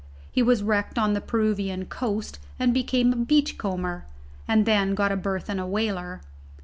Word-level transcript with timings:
He 0.31 0.41
was 0.41 0.63
wrecked 0.63 0.97
on 0.97 1.13
the 1.13 1.21
Peruvian 1.21 1.85
coast 1.85 2.39
and 2.57 2.73
became 2.73 3.13
a 3.13 3.17
beachcomber, 3.17 4.03
and 4.47 4.65
then 4.65 4.95
got 4.95 5.11
a 5.11 5.15
berth 5.15 5.47
in 5.47 5.59
a 5.59 5.67
whaler. 5.67 6.21